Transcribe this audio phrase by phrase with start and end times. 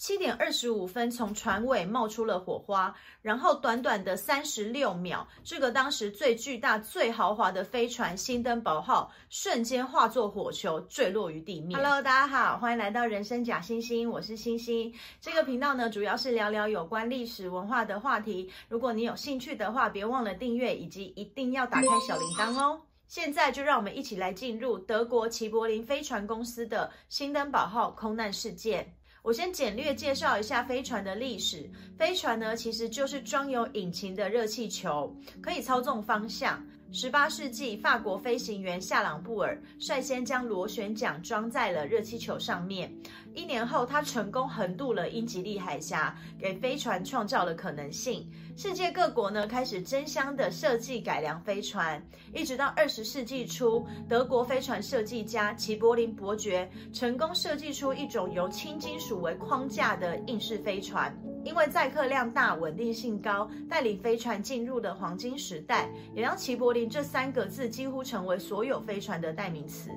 [0.00, 11.78] 七点二十五分，从船尾冒出了火花，然后短短的三十六秒，这个当时最巨大、最豪华的飞船“兴登堡号”瞬间化作火球，坠落于地面。
[11.78, 14.90] Hello，大家好，欢迎来到人生假星星，我是星星。
[15.20, 18.50] 这个频道呢，主要是聊聊有关历史文化的话题。
[18.70, 22.80] 如果你有兴趣的话，别忘了订阅，以及一定要打开小铃铛哦。
[23.06, 28.94] 现在就让我们一起来进入德国齐柏林飞船公司的“新登堡号”空难事件。
[29.22, 31.70] 我先简略介绍一下飞船的历史。
[31.98, 36.64] 飞船呢，其实就是装有引擎的热气球，可以操纵方向。
[36.92, 42.92] 十八世纪，法国飞行员夏朗布尔率先将螺旋桨装在了热气球上面。
[43.32, 48.28] 一年后，他成功横渡了英吉利海峡，给飞船创造了可能性。
[48.56, 52.04] 世界各国呢，开始争相的设计改良飞船，
[52.34, 61.16] 一直到二十世纪初，德国飞船设计家齐柏林伯爵成功设计出一种由轻金属为框架的硬式飞船。
[61.44, 69.90] 因为载客量大、稳定性高，带领飞船进入的黄金时代，也让齐柏林这三个字几乎成为所有飞船的代名词。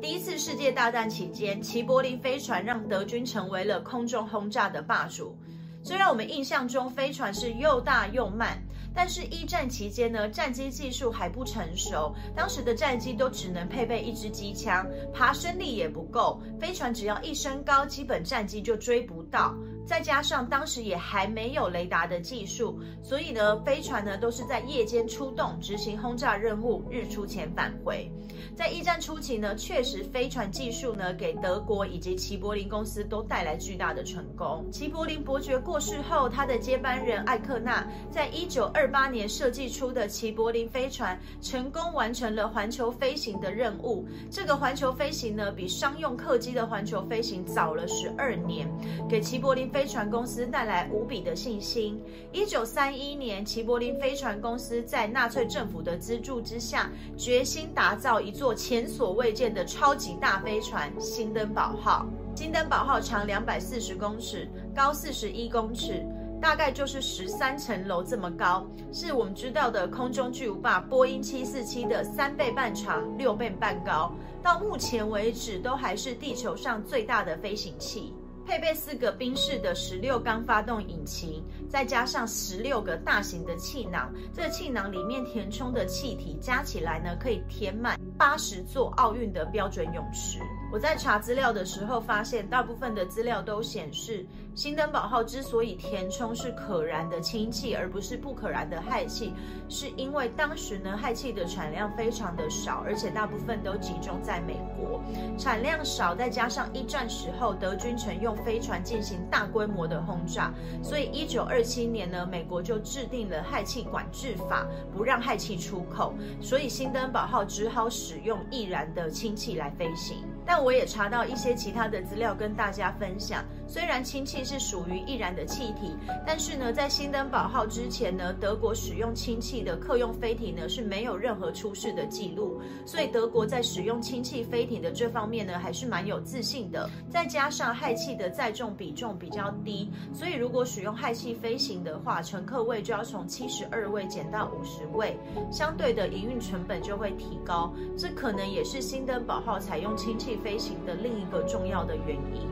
[0.00, 5.36] 第一次世界大战期间，齐柏林飞船让德军成为了空中轰炸的霸主。
[5.82, 8.62] 虽然我们印象中飞船是又大又慢，
[8.94, 19.54] 但是一战期间呢，战机技术还不成熟，当时的战机都只能配备一支机枪，爬升力也不够，飞船只要一升高，基本战机就追不到。
[19.86, 28.10] 再加上当时也还没有雷达的技术，所以呢，飞船呢都是在夜间出动执行轰炸任务，日出前返回。
[28.56, 34.66] 在一战初期呢，确实飞船技术呢给德国以及齐柏林公司都带来巨大的成功。
[34.70, 44.06] 齐柏林伯爵过世后，他的接班人艾克纳在一九二八年设计出的齐柏林飞船，成功完成了环球飞行的任务。
[44.30, 48.68] 这个环球飞行呢，比商用客机的环球飞行早了十二年，
[49.08, 49.69] 给齐柏林。
[49.70, 52.00] 飞船公司带来无比的信心。
[52.32, 62.06] 一九三一年，齐柏林飞船公司在纳粹政府的资助之下，决心打造一座前所未见的超级大飞船——兴登堡号。
[62.34, 66.02] 兴登堡号长两百四十公尺，高四十一公尺，
[66.40, 74.10] 大概就是十三层楼这么高，是我们知道的空中巨无霸波音七四七的三倍半长、六倍半高。
[74.42, 78.14] 到目前为止，都还是地球上最大的飞行器。
[78.50, 90.40] 配备四个宾士的十六缸发动引擎，再加上十六个大型的气囊，这个气囊里面填充的气体加起来呢，可以填满八十座奥运的标准泳池。
[90.72, 99.34] 我在查资料的时候发现，大部分的资料都显示，新登堡号之所以填充是可燃的氢气，而不是不可燃的氦气，
[99.68, 105.02] 是因为当时呢氦气的产量非常的少，而且大部分都集中在美国，
[105.36, 110.54] 产量少，再加上一战时候德军曾用飞船进行大规模的轰炸，
[110.84, 114.64] 所以一九二七年呢，美国就制定了氦气管制法，
[114.96, 120.18] 不让氦气出口，所以新登堡号只好使用易燃的氢气来飞行。
[120.44, 123.44] 但我也查到一些其他的资料跟大家分享。
[123.70, 125.94] 虽然氢气是属于易燃的气体，
[126.26, 132.60] 但是呢，在新登堡号之前呢，德国使用氢气的客用飞艇呢是没有任何出事的记录。
[132.84, 136.90] 所以德国在使用氢气飞艇的这方面呢，还是蛮有自信的。
[137.08, 145.16] 再加上氦气的载重比重比较低，所以如果使用氦气飞行的话，乘客位就要从七十二位减到五十位，
[145.48, 147.72] 相对的营运成本就会提高。
[147.96, 152.48] 这可能也是新登堡号采用氢气飞行的另一个重要的原因。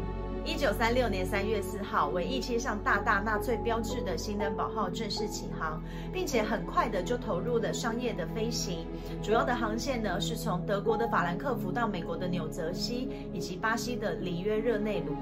[0.49, 5.79] 一九三六年三月四号，唯一贴上大大纳粹标志的新登堡号正式起航，
[6.11, 8.87] 并且很快的就投入了商业的飞行。
[9.23, 15.15] 主要的航线呢，是从德国的法兰克福到美国的纽泽西，以及巴西的里约热内卢。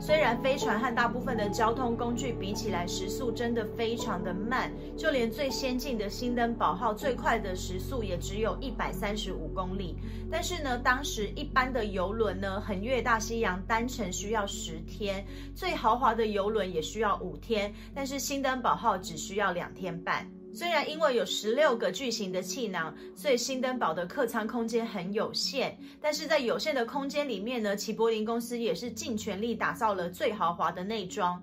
[0.00, 9.96] 虽然飞船和大部分的交通工具比起来，时速真的非常的慢，就连最先进的新登堡号最快的时速也只有一百三十五公里。
[10.30, 20.30] 但是呢，当时一般的邮轮呢，横越大西洋单程需要十天，最豪华的邮轮也需要五天，但是新登堡号只需要两天半。
[20.52, 31.42] 虽然因为有十六个巨型的气囊，所以新登堡的客舱空间很有限，但是在有限的空间里面呢，齐柏林公司也是尽全力打造了最豪华的内装。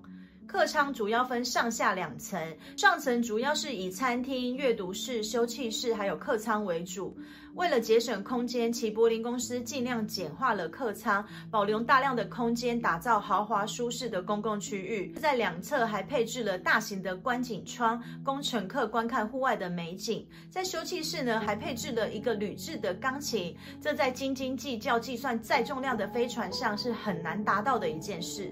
[0.56, 2.40] 客舱主要分上下两层，
[2.78, 7.14] 上层主要是以餐厅、阅读室、休憩室还有客舱为主。
[7.56, 15.12] 为了节省空间，齐柏林公司尽量简化了客舱，保留大量的空间，打造豪华舒适的公共区域。
[15.20, 20.26] 在两侧还配置了大型的观景窗，供乘客观看户外的美景。
[20.50, 28.50] 在休憩室呢，还配置了一个铝制的钢琴，这在斤斤计较计算载重量的飞船上是很难达到的一件事。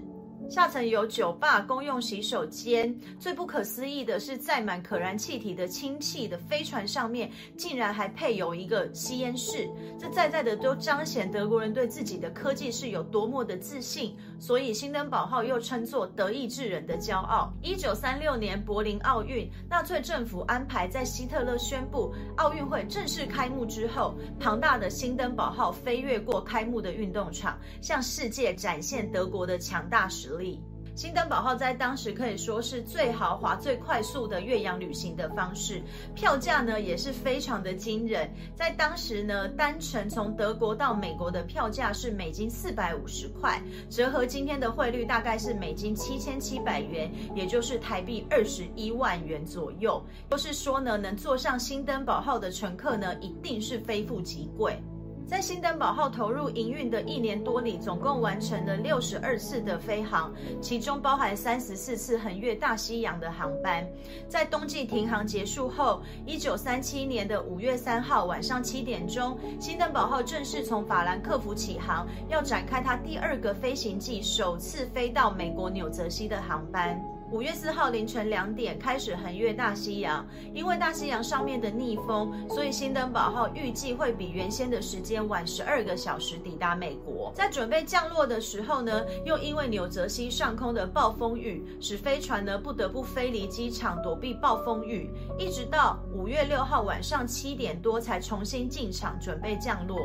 [0.49, 2.95] 下层有酒吧、公用洗手间。
[3.19, 9.69] 最不可思议的是，载满可燃气体的氢气的飞船上面，竟然还配有一个吸烟室。
[9.99, 14.15] 这在在的都彰显德国人对自己的科技是有多么的自信。
[14.39, 17.51] 所以，新登堡号又称作德意志人的骄傲。
[17.61, 30.34] 一九三六年柏林奥运，纳粹政府安排在希特勒宣布奥运会正式开幕之后，庞大的新登堡号飞越过开幕的运动场，向世界展现德国的强大实力。
[30.35, 30.61] 力
[30.95, 35.83] 新登堡号在当时可以说是最豪华、最快速的越洋旅行的方式，
[36.13, 38.33] 票价呢也是非常的惊人。
[38.55, 50.01] 在当时呢，单程从德国到美国的票价是美金四百五十块，折合今天的汇率大概是美金七千七百元，也就是台币二十一万元左右。
[50.31, 54.81] 就是说呢，能坐上新登堡号的乘客呢，一定是非富即贵。
[55.27, 60.31] 在新登堡号投入营运的一年多里，总共完成了六十二次的飞航，
[60.61, 63.85] 其中包含三十四次横越大西洋的航班。
[64.29, 77.03] 在冬季停航结束后，一九三七年的五月三号晚上七点钟，新登堡号正式从法兰克福起航，要展开它第二个飞行季，首次飞到美国纽泽西的航班。
[77.31, 87.31] 五月四号凌晨两点开始横越大西洋，因为大西洋上面的逆风，所以兴登堡号预计会比原先的时间晚十二个小时抵达美国。
[87.35, 99.97] 在准备降落的时候呢，又因为纽泽西上空的暴风雨，使飞船呢不得不飞离机场躲避暴风雨，一直到五月六号晚上七点多才重新进场准备降落。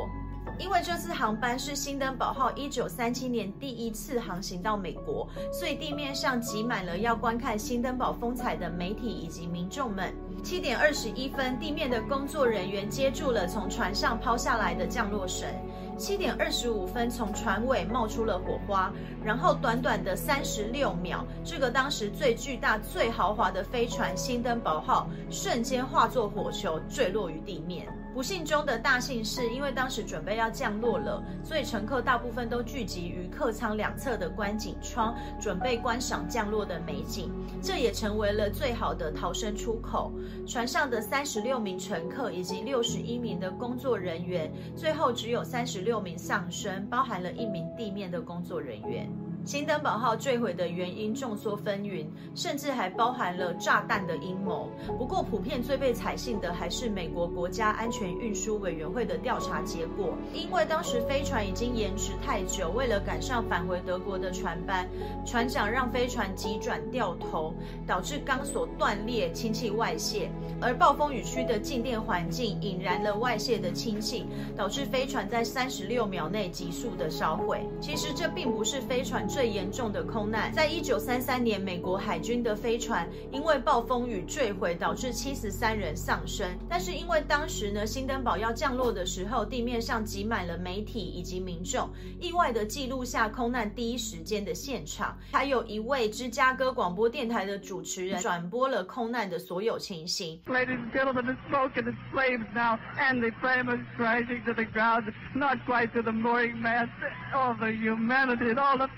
[0.61, 10.13] 因为这次航班是新登堡号一九三七年第一次航行到美国，所以地面上挤满了要观看新登堡风采的媒体以及民众们。
[10.43, 15.49] 七点二十一分，地面的工作人员接住了从船上抛下来的降落绳。
[15.97, 18.93] 七点二十五分，从船尾冒出了火花，
[19.23, 27.87] 然后短短的三十六秒，这个当时最巨大、最豪华的飞船新登堡号瞬间化作火球，坠落于地面。
[28.13, 37.31] 不幸中的大幸是，因为当时准备要降落了，所以乘客大部分都聚集于客舱两侧的观景窗，准备观赏降落的美景。
[37.61, 40.11] 这也成为了最好的逃生出口。
[40.45, 49.09] 船上的三十六名乘客以及六十一名的工作人员，最后只有三十六名丧生，包含了一名地面的工作人员。
[49.43, 52.05] 新登堡号坠毁的原因众说纷纭，
[52.35, 54.69] 甚至还包含了炸弹的阴谋。
[54.99, 60.13] 不过，普遍最被采信的还是美国国家安全运输委员会的调查结果。
[60.31, 64.87] 因为当时飞船已经延迟太久，为了赶上返回德国的船班，
[65.25, 67.51] 船长让飞船急转掉头，
[67.87, 70.29] 导致钢索断裂，氢气外泄。
[70.61, 77.67] 而暴风雨区的静电环境引燃了外泄的氢气，导致飞船在三十六秒内急速的烧毁。
[77.81, 79.27] 其实这并不是飞船。
[79.31, 86.45] 最严重的空难，在一九三三年，美国海军的飞船因为暴风雨坠毁，导致七十三人丧生。
[86.69, 91.89] 但是因为当时呢，兴登堡要降落的时候，地面上挤满了媒体以及民众，
[92.19, 95.17] 意外的记录下空难第一时间的现场。
[95.31, 100.41] 还有一位芝加哥广播电台的主持人转播了空难的所有情形。
[100.47, 104.65] Ladies and gentlemen, the smoke and the flames now, and the flame is rising to the
[104.65, 106.89] ground, not quite to the mooring mast.
[107.33, 108.89] All the humanity all the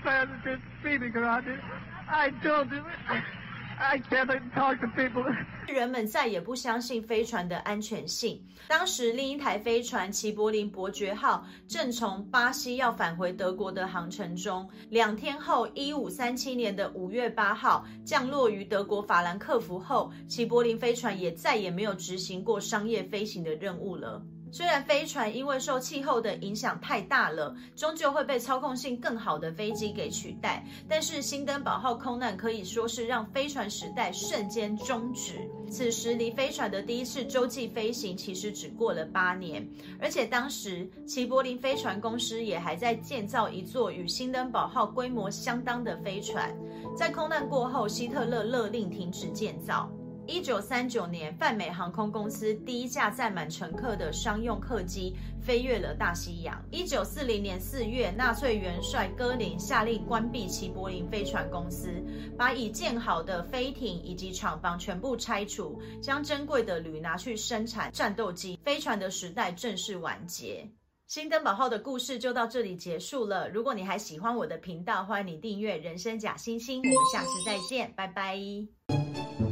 [5.66, 8.40] 人们再也不相信飞船的安全性。
[8.68, 14.68] 当时，另一台飞船齐柏林伯爵号正从巴西要返回德国的航程中。
[14.90, 24.24] 两天后，一五三七年的五月八号降落于德国法兰克福后，齐柏林飞船也再也没有执行过商业飞行的任务了。
[24.54, 35.40] 虽然飞船因为受气候的影响太大了，终究会被操控性更好的飞机给取代，但是新登堡号空难可以说是让飞船时代瞬间终止。
[35.68, 39.68] 此时离飞船的第一次洲际飞行其实只过了八年，
[40.00, 46.56] 而且当时齐柏林飞船公司也还在建造一座与新登堡号规模相当的飞船。
[46.96, 49.90] 在空难过后，希特勒勒令停止建造。
[50.26, 56.62] 一九三九年，泛美航空公司第一架载满乘客的商用客机飞越了大西洋。
[56.70, 62.02] 一九四零年四月，纳粹元帅戈林下令关闭齐柏林飞船公司，
[62.38, 68.58] 把已建好的飞艇以及厂房全部拆除，将珍贵的铝拿去生产战斗机。
[68.64, 70.68] 飞船的时代正式完结。
[71.06, 73.48] 新登堡号的故事就到这里结束了。
[73.50, 76.82] 如果你还喜欢我的频道，欢迎你订阅《人生假星星》。
[76.88, 79.43] 我们下次再见，拜拜。